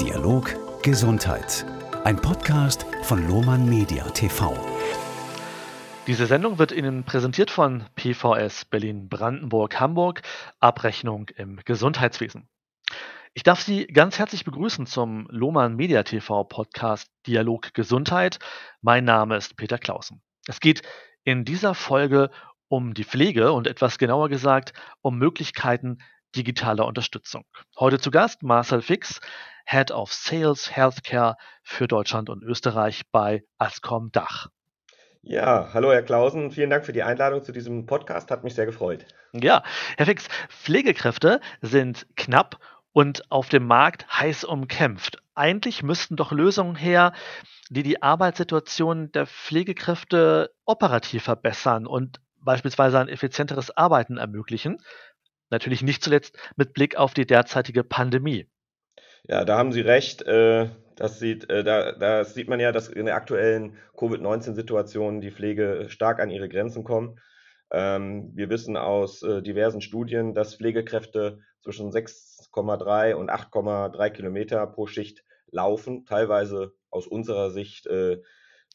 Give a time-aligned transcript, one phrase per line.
[0.00, 1.66] Dialog Gesundheit.
[2.02, 4.56] Ein Podcast von Lohmann Media TV.
[6.06, 10.22] Diese Sendung wird Ihnen präsentiert von PVS Berlin Brandenburg Hamburg
[10.60, 12.48] Abrechnung im Gesundheitswesen.
[13.34, 18.38] Ich darf Sie ganz herzlich begrüßen zum Lohmann Media TV Podcast Dialog Gesundheit.
[18.80, 20.22] Mein Name ist Peter Clausen.
[20.48, 20.82] Es geht
[21.24, 22.30] in dieser Folge
[22.68, 24.72] um die Pflege und etwas genauer gesagt
[25.02, 25.98] um Möglichkeiten
[26.36, 27.44] digitaler Unterstützung.
[27.78, 29.20] Heute zu Gast Marcel Fix,
[29.66, 34.48] Head of Sales Healthcare für Deutschland und Österreich bei Ascom Dach.
[35.24, 38.66] Ja, hallo Herr Klausen, vielen Dank für die Einladung zu diesem Podcast, hat mich sehr
[38.66, 39.06] gefreut.
[39.32, 39.62] Ja,
[39.96, 42.58] Herr Fix, Pflegekräfte sind knapp
[42.92, 45.22] und auf dem Markt heiß umkämpft.
[45.34, 47.12] Eigentlich müssten doch Lösungen her,
[47.70, 54.78] die die Arbeitssituation der Pflegekräfte operativ verbessern und beispielsweise ein effizienteres Arbeiten ermöglichen.
[55.52, 58.48] Natürlich nicht zuletzt mit Blick auf die derzeitige Pandemie.
[59.24, 60.22] Ja, da haben Sie recht.
[60.22, 65.30] Äh, das sieht, äh, da, da sieht man ja, dass in der aktuellen Covid-19-Situation die
[65.30, 67.20] Pflege stark an ihre Grenzen kommt.
[67.70, 74.86] Ähm, wir wissen aus äh, diversen Studien, dass Pflegekräfte zwischen 6,3 und 8,3 Kilometer pro
[74.86, 77.86] Schicht laufen, teilweise aus unserer Sicht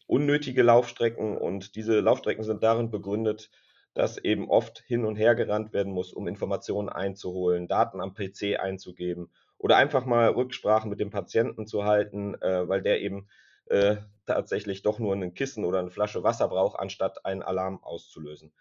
[0.05, 1.37] unnötige Laufstrecken.
[1.37, 3.49] Und diese Laufstrecken sind darin begründet,
[3.97, 8.59] dass eben oft hin und her gerannt werden muss, um Informationen einzuholen, Daten am PC
[8.59, 13.27] einzugeben oder einfach mal Rücksprachen mit dem Patienten zu halten, äh, weil der eben
[13.65, 13.95] äh,
[14.27, 18.53] tatsächlich doch nur ein Kissen oder eine Flasche Wasser braucht, anstatt einen Alarm auszulösen.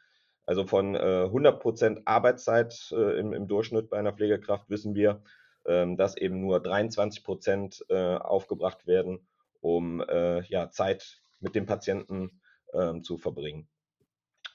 [0.47, 5.23] Also von äh, 100% Arbeitszeit äh, im, im, Durchschnitt bei einer Pflegekraft wissen wir,
[5.67, 9.29] ähm, dass eben nur 23% äh, aufgebracht werden,
[9.61, 12.41] um äh, ja, Zeit mit dem Patienten
[12.73, 13.69] ähm, zu verbringen.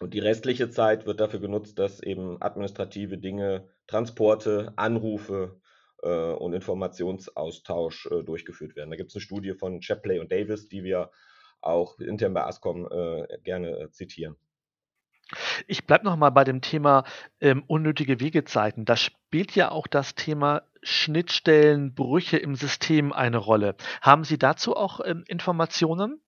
[0.02, 5.61] Und die restliche Zeit wird dafür genutzt, dass eben administrative Dinge, Transporte, Anrufe
[6.02, 8.89] äh, und Informationsaustausch äh, durchgeführt werden.
[8.89, 11.11] Da gibt es eine Studie von Chapley und Davis, die wir
[11.61, 14.38] auch intern bei ASCOM äh, gerne äh, zitieren.
[15.67, 17.03] Ich bleibe noch mal bei dem Thema
[17.39, 18.85] ähm, unnötige Wegezeiten.
[18.85, 23.75] Da spielt ja auch das Thema Schnittstellenbrüche im System eine Rolle.
[24.01, 26.23] Haben Sie dazu auch ähm, Informationen?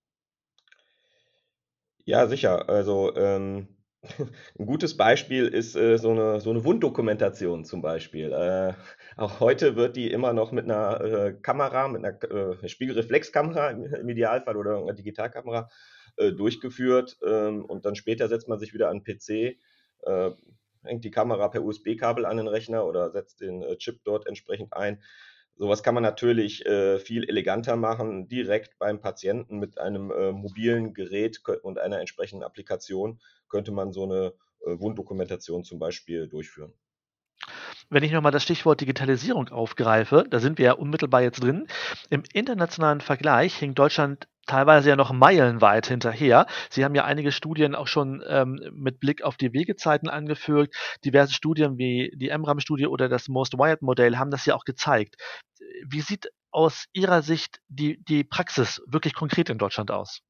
[2.06, 2.70] Ja, sicher.
[2.70, 3.68] Also ähm,
[4.60, 8.32] ein gutes Beispiel ist äh, so eine, so eine Wunddokumentation zum Beispiel.
[8.34, 8.74] Äh,
[9.18, 12.22] auch heute wird die immer noch mit einer äh, Kamera, mit einer
[12.62, 15.70] äh, Spiegelreflexkamera im Idealfall oder einer Digitalkamera
[16.18, 17.18] äh, durchgeführt.
[17.26, 19.58] Ähm, und dann später setzt man sich wieder an den PC,
[20.02, 20.32] äh,
[20.84, 25.02] hängt die Kamera per USB-Kabel an den Rechner oder setzt den Chip dort entsprechend ein.
[25.56, 30.94] Sowas kann man natürlich äh, viel eleganter machen, direkt beim Patienten mit einem äh, mobilen
[30.94, 33.20] Gerät und einer entsprechenden Applikation
[33.50, 34.34] könnte man so eine
[34.66, 36.74] äh, Wunddokumentation zum Beispiel durchführen.
[37.90, 41.68] Wenn ich nochmal das Stichwort Digitalisierung aufgreife, da sind wir ja unmittelbar jetzt drin.
[42.10, 46.48] Im internationalen Vergleich hinkt Deutschland teilweise ja noch meilenweit hinterher.
[46.70, 50.74] Sie haben ja einige Studien auch schon ähm, mit Blick auf die Wegezeiten angeführt.
[51.06, 55.16] Diverse Studien wie die MRAM-Studie oder das Most Wired-Modell haben das ja auch gezeigt.
[55.88, 60.22] Wie sieht aus Ihrer Sicht die, die Praxis wirklich konkret in Deutschland aus?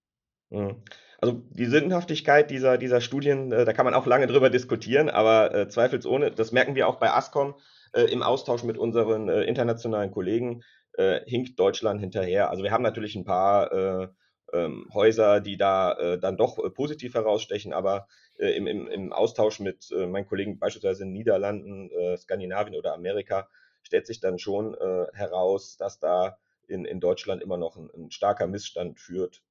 [1.23, 5.55] Also die Sinnhaftigkeit dieser, dieser Studien, äh, da kann man auch lange drüber diskutieren, aber
[5.55, 7.55] äh, zweifelsohne, das merken wir auch bei ASCOM
[7.93, 10.63] äh, im Austausch mit unseren äh, internationalen Kollegen,
[10.97, 12.49] äh, hinkt Deutschland hinterher.
[12.49, 14.07] Also wir haben natürlich ein paar äh,
[14.51, 19.13] ähm, Häuser, die da äh, dann doch äh, positiv herausstechen, aber äh, im, im, im,
[19.13, 23.47] Austausch mit äh, meinen Kollegen beispielsweise in den Niederlanden, Skandinavien oder Amerika
[23.81, 24.75] stellt sich dann schon
[25.13, 26.37] heraus, dass da
[26.67, 29.43] in, in Deutschland immer noch ein, ein starker Missstand führt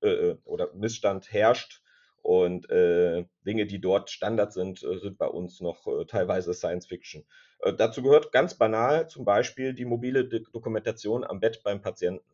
[0.44, 1.82] oder Missstand herrscht.
[2.22, 6.86] Und äh, Dinge, die dort Standard sind, äh, sind bei uns noch äh, teilweise Science
[6.86, 7.24] Fiction.
[7.58, 12.24] Äh, dazu gehört ganz banal zum Beispiel die mobile D Dokumentation am Bett beim Patienten.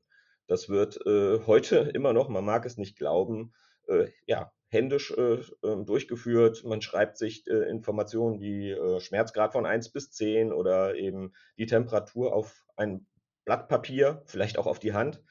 [0.47, 3.55] Das wird äh, heute immer noch, man mag es nicht glauben,
[3.87, 6.65] äh, ja, händisch äh, ähm, durchgeführt.
[6.65, 11.65] Man schreibt sich äh, Informationen wie äh, Schmerzgrad von 1 bis 10 oder eben die
[11.65, 13.07] Temperatur auf ein
[13.49, 15.23] Blatt Papier, vielleicht auch auf die Hand.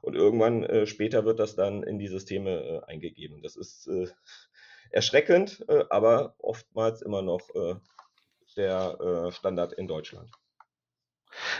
[0.00, 3.42] Und irgendwann äh, später wird das dann in die Systeme äh, eingegeben.
[3.42, 4.06] Das ist äh,
[4.90, 7.50] erschreckend, aber oftmals immer noch
[8.56, 10.30] der äh, Standard in Deutschland.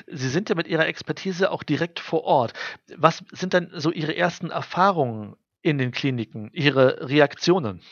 [0.06, 2.54] Sie sind ja mit Ihrer Expertise auch direkt vor Ort.
[2.96, 7.82] Was sind denn so Ihre ersten Erfahrungen in den Kliniken, Ihre Reaktionen?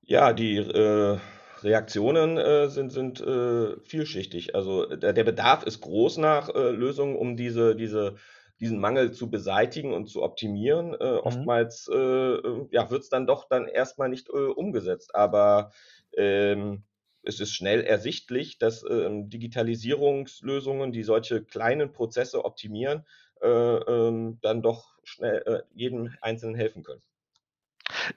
[0.00, 1.18] Ja, die äh,
[1.62, 4.54] Reaktionen äh, sind, sind äh, vielschichtig.
[4.54, 8.16] Also der, der, Bedarf ist groß nach äh, Lösungen, um diese, diese,
[8.60, 10.94] diesen Mangel zu beseitigen und zu optimieren.
[10.94, 11.18] Äh, mhm.
[11.18, 15.14] Oftmals ja, wird es dann doch dann erstmal nicht umgesetzt.
[15.14, 15.72] Aber
[16.16, 16.84] ähm,
[17.22, 23.04] es ist schnell ersichtlich, dass ähm, Digitalisierungslösungen, die solche kleinen Prozesse optimieren,
[23.42, 27.02] äh, ähm, dann doch schnell äh, jedem Einzelnen helfen können.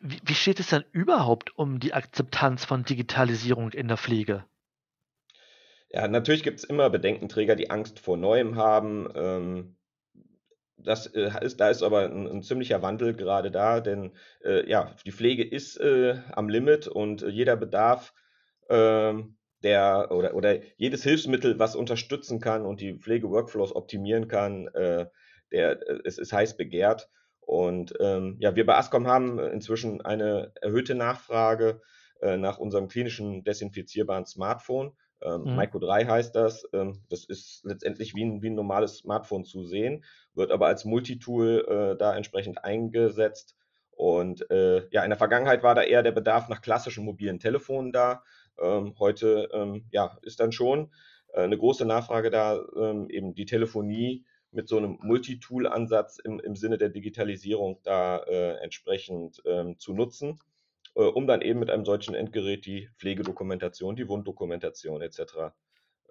[0.01, 4.45] Wie, wie steht es denn überhaupt um die Akzeptanz von Digitalisierung in der Pflege?
[5.91, 9.09] Ja, natürlich gibt es immer Bedenkenträger, die Angst vor Neuem haben.
[9.15, 9.75] Ähm,
[10.77, 14.11] das äh, ist, da ist aber ein, ein, ziemlicher Wandel gerade da, denn
[14.43, 18.13] äh, ja, die Pflege ist äh, am Limit und jeder Bedarf
[18.69, 25.07] ähm, der oder, oder jedes Hilfsmittel, was unterstützen kann und die Pflege-Workflows optimieren kann, äh,
[25.51, 27.09] der, äh, es ist heiß begehrt.
[27.49, 31.81] Und ähm, ja, wir bei Ascom haben inzwischen eine erhöhte Nachfrage
[32.21, 34.91] äh, nach unserem klinischen desinfizierbaren Smartphone.
[35.19, 35.55] Ähm, mhm.
[35.55, 36.69] Myco 3 heißt das.
[36.73, 40.05] Ähm, das ist letztendlich wie ein, wie ein normales Smartphone zu sehen,
[40.35, 43.55] wird aber als Multitool äh, da entsprechend eingesetzt.
[43.93, 47.91] Und äh, ja, in der Vergangenheit war da eher der Bedarf nach klassischen mobilen Telefonen
[47.91, 48.21] da.
[48.61, 50.91] Ähm, heute ähm, ja, ist dann schon
[51.33, 56.55] äh, eine große Nachfrage da, ähm, eben die Telefonie mit so einem Multitool-Ansatz im, im
[56.55, 60.39] Sinne der Digitalisierung da äh, entsprechend ähm, zu nutzen,
[60.95, 65.53] äh, um dann eben mit einem solchen Endgerät die Pflegedokumentation, die Wunddokumentation etc.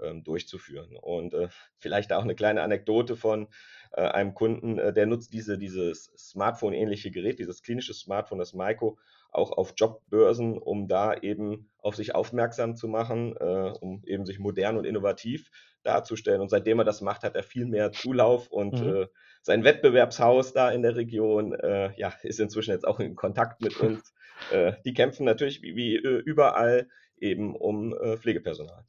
[0.01, 0.97] Ähm, durchzuführen.
[0.97, 1.49] Und äh,
[1.79, 3.49] vielleicht auch eine kleine Anekdote von
[3.93, 8.99] äh, einem Kunden, äh, der nutzt diese, dieses Smartphone-ähnliche Gerät, dieses klinische Smartphone, das Maiko,
[9.31, 14.39] auch auf Jobbörsen, um da eben auf sich aufmerksam zu machen, äh, um eben sich
[14.39, 15.51] modern und innovativ
[15.83, 16.41] darzustellen.
[16.41, 18.95] Und seitdem er das macht, hat er viel mehr Zulauf und mhm.
[18.95, 19.07] äh,
[19.43, 23.79] sein Wettbewerbshaus da in der Region äh, ja, ist inzwischen jetzt auch in Kontakt mit
[23.81, 24.15] uns.
[24.53, 26.87] Äh, die kämpfen natürlich wie, wie äh, überall
[27.19, 28.85] eben um äh, Pflegepersonal.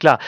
[0.00, 0.18] Klar,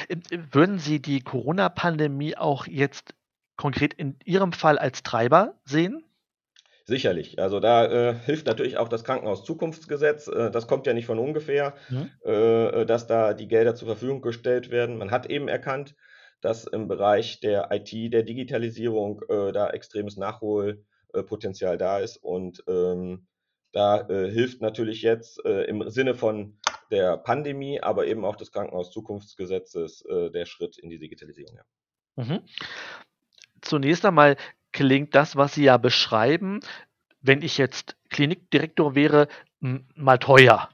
[0.53, 3.15] würden Sie die Corona-Pandemie auch jetzt
[3.57, 6.05] konkret in Ihrem Fall als Treiber sehen?
[6.85, 7.39] Sicherlich.
[7.39, 10.29] Also da äh, hilft natürlich auch das Krankenhaus-Zukunftsgesetz.
[10.29, 12.11] Äh, das kommt ja nicht von ungefähr, mhm.
[12.23, 14.99] äh, dass da die Gelder zur Verfügung gestellt werden.
[14.99, 15.95] Man hat eben erkannt,
[16.43, 22.17] dass im Bereich der IT, der Digitalisierung, äh, da extremes Nachholpotenzial da ist.
[22.17, 23.27] Und ähm,
[23.73, 26.59] da äh, hilft natürlich jetzt äh, im Sinne von
[26.93, 31.57] der Pandemie, aber eben auch des Krankenhaus-Zukunftsgesetzes der Schritt in die Digitalisierung.
[31.57, 32.25] Ja.
[32.25, 32.41] Mhm.
[33.63, 34.37] Zunächst einmal
[34.73, 36.61] klingt das, was Sie ja beschreiben,
[37.21, 39.29] wenn ich jetzt Klinikdirektor wäre,
[39.61, 40.69] mal teuer.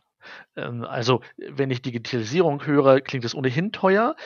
[0.56, 4.16] Ähm, also, wenn ich Digitalisierung höre, klingt es ohnehin teuer,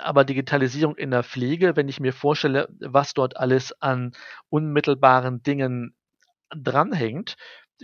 [0.00, 4.12] aber Digitalisierung in der Pflege, wenn ich mir vorstelle, was dort alles an
[4.48, 5.94] unmittelbaren Dingen
[6.50, 7.36] dranhängt,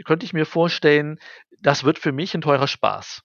[0.05, 1.19] könnte ich mir vorstellen,
[1.61, 3.23] das wird für mich ein teurer Spaß.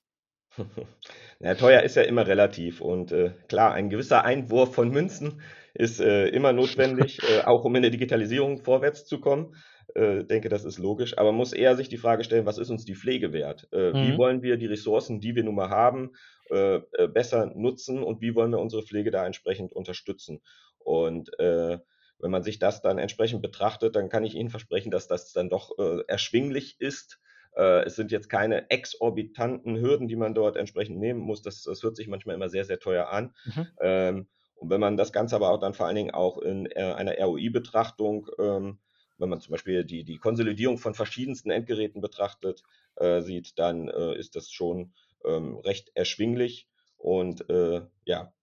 [1.40, 5.42] Ja, teuer ist ja immer relativ und äh, klar, ein gewisser Einwurf von Münzen
[5.76, 9.56] ist äh, immer notwendig, äh, auch um in der Digitalisierung vorwärts zu kommen.
[9.94, 12.72] Äh, denke, das ist logisch, aber man muss eher sich die Frage stellen, was ist
[12.72, 13.68] uns die Pflege wert?
[13.72, 13.94] Äh, mhm.
[13.94, 16.14] Wie wollen wir die Ressourcen, die wir nun mal haben,
[16.50, 16.80] äh,
[17.14, 20.42] besser nutzen und wie wollen wir unsere Pflege da entsprechend unterstützen?
[20.80, 25.34] Und wenn man sich das dann entsprechend betrachtet, dann kann ich Ihnen versprechen, dass das
[25.34, 25.78] dann doch
[26.08, 27.20] erschwinglich ist,
[27.60, 31.42] es sind jetzt keine exorbitanten Hürden, die man dort entsprechend nehmen muss.
[31.42, 33.34] Das, das hört sich manchmal immer sehr, sehr teuer an.
[33.46, 33.68] Mhm.
[33.82, 34.28] Ähm,
[34.58, 37.18] und wenn man das Ganze aber auch dann vor allen Dingen auch in äh, einer
[37.18, 38.80] ROI-Betrachtung, ähm,
[39.18, 42.64] wenn man zum Beispiel die, die Konsolidierung von verschiedensten Endgeräten betrachtet,
[42.96, 44.94] äh, sieht, dann äh, ist das schon
[45.26, 46.68] ähm, recht erschwinglich.
[46.98, 48.34] Und äh, ja,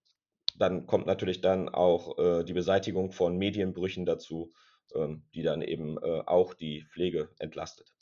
[0.56, 4.53] dann kommt natürlich dann auch äh, die Beseitigung von Medienbrüchen dazu,
[5.34, 7.94] die dann eben äh, auch die Pflege entlastet.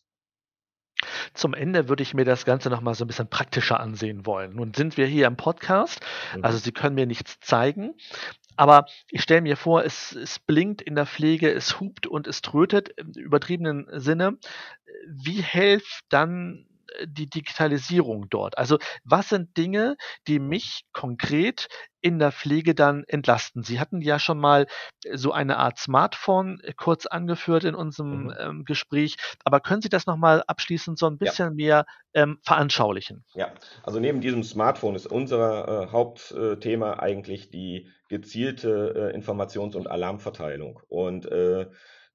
[1.35, 4.55] Zum Ende würde ich mir das Ganze nochmal so ein bisschen praktischer ansehen wollen.
[4.55, 6.01] Nun sind wir hier im Podcast,
[6.37, 6.45] mhm.
[6.45, 7.95] also Sie können mir nichts zeigen,
[8.57, 12.43] aber ich stelle mir vor, es, es blinkt in der Pflege, es hupt und es
[12.43, 14.39] trötet im übertriebenen Sinne.
[15.09, 16.67] Wie hilft dann
[17.05, 18.59] die Digitalisierung dort?
[18.59, 19.97] Also was sind Dinge,
[20.27, 21.69] die mich konkret
[22.01, 23.63] in der Pflege dann entlasten?
[23.63, 24.67] Sie hatten ja schon mal
[25.13, 28.35] so eine Art Smartphone äh, kurz angeführt in unserem mhm.
[28.39, 31.55] ähm, Gespräch, aber können Sie das nochmal abschließend so ein bisschen ja.
[31.55, 33.25] mehr ähm, veranschaulichen?
[33.35, 39.89] Ja, also neben diesem Smartphone ist unser äh, Hauptthema eigentlich die gezielte äh, Informations- und
[39.91, 40.81] Alarmverteilung.
[40.89, 41.67] Und äh,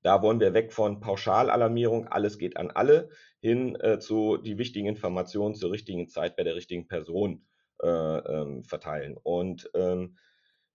[0.08, 3.10] da wollen wir weg von Pauschalalarmierung, alles geht an alle,
[3.42, 7.46] hin äh, zu die wichtigen Informationen zur richtigen Zeit bei der richtigen Person
[7.84, 9.18] äh, ähm, verteilen.
[9.22, 10.16] Und ähm,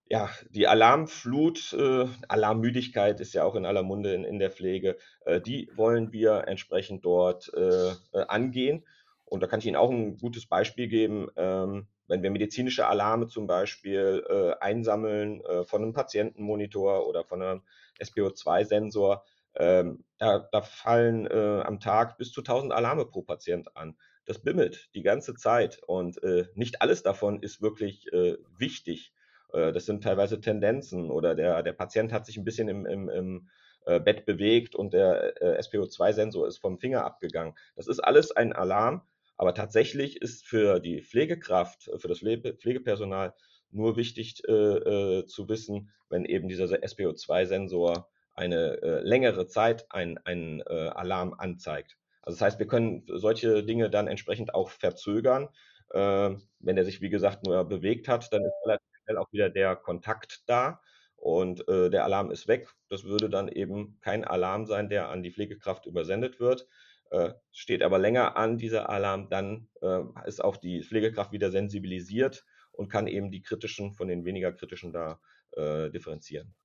[0.05, 4.97] ja, die Alarmflut, äh, Alarmmüdigkeit ist ja auch in aller Munde in, in der Pflege,
[5.25, 8.85] äh, die wollen wir entsprechend dort äh, äh, angehen.
[9.33, 11.27] Und da kann ich Ihnen auch ein gutes Beispiel geben.
[11.37, 17.41] Ähm, wenn wir medizinische Alarme zum Beispiel äh, einsammeln äh, von einem Patientenmonitor oder von
[17.41, 17.61] einem
[17.99, 19.25] SPO2-Sensor,
[19.55, 23.97] ähm, da, da, fallen äh, am Tag bis zu 1000 Alarme pro Patient an.
[24.25, 29.13] das bimmelt die ganze Zeit und äh, nicht alles davon ist wirklich äh, wichtig.
[29.51, 33.09] Äh, das sind teilweise Tendenzen oder der, der Patient hat sich ein bisschen im, im,
[33.09, 33.49] im
[33.85, 37.53] Bett bewegt und der äh, SPO2-Sensor ist vom Finger abgegangen.
[37.75, 39.01] Das ist alles ein Alarm,
[39.37, 43.33] aber tatsächlich ist für die Pflegekraft, für das Pflegepersonal
[43.71, 50.89] nur wichtig äh, zu wissen, wenn eben dieser SPO2-Sensor eine äh, längere Zeit einen äh,
[50.93, 51.97] Alarm anzeigt.
[52.21, 55.49] Also das heißt, wir können solche Dinge dann entsprechend auch verzögern.
[55.89, 59.49] Äh, wenn er sich, wie gesagt, nur bewegt hat, dann ist relativ schnell auch wieder
[59.49, 60.79] der Kontakt da
[61.17, 62.69] und äh, der Alarm ist weg.
[62.89, 66.67] Das würde dann eben kein Alarm sein, der an die Pflegekraft übersendet wird.
[67.13, 72.43] Äh, steht aber länger an, dieser Alarm, dann äh, ist auch die Pflegekraft wieder sensibilisiert
[72.71, 75.19] und kann eben die kritischen von den weniger kritischen da
[75.55, 76.55] äh, differenzieren.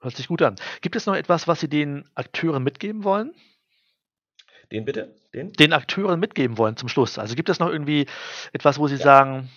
[0.00, 0.56] Hört sich gut an.
[0.80, 3.34] Gibt es noch etwas, was Sie den Akteuren mitgeben wollen?
[4.72, 5.14] Den bitte?
[5.34, 5.52] Den?
[5.52, 7.18] Den Akteuren mitgeben wollen zum Schluss.
[7.18, 8.06] Also gibt es noch irgendwie
[8.54, 9.02] etwas, wo Sie ja.
[9.02, 9.50] sagen,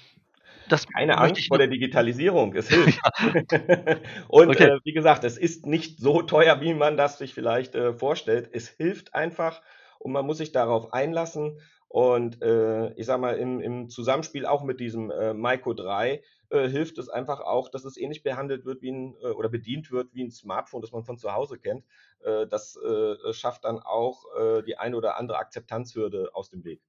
[0.68, 3.00] das Keine Angst vor der Digitalisierung, es hilft.
[4.28, 4.66] und okay.
[4.66, 8.50] äh, wie gesagt, es ist nicht so teuer, wie man das sich vielleicht äh, vorstellt.
[8.52, 9.62] Es hilft einfach
[10.00, 11.60] und man muss sich darauf einlassen.
[11.88, 16.70] Und äh, ich sage mal, im, im, Zusammenspiel auch mit diesem äh, Maiko 3 äh,
[16.70, 20.13] hilft es einfach auch, dass es ähnlich behandelt wird wie ein äh, oder bedient wird
[20.13, 21.84] wie ein Smartphone, das man von zu Hause kennt.
[22.20, 24.24] Äh, das äh, schafft dann auch
[24.65, 26.82] die eine oder andere Akzeptanzhürde aus dem Weg.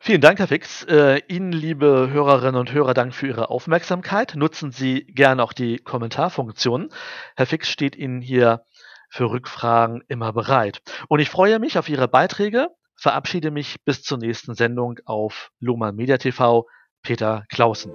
[0.00, 0.84] Vielen Dank, Herr Fix.
[0.84, 4.36] Äh, Ihnen, liebe Hörerinnen und Hörer, Dank für Ihre Aufmerksamkeit.
[4.36, 6.90] Nutzen Sie gerne auch die Kommentarfunktion.
[7.36, 8.64] Herr Fix steht Ihnen hier
[9.08, 10.82] für Rückfragen immer bereit.
[11.08, 15.96] Und ich freue mich auf Ihre Beiträge, verabschiede mich bis zur nächsten Sendung auf Lohmann
[15.96, 16.66] Media TV.
[17.02, 17.92] Peter Clausen.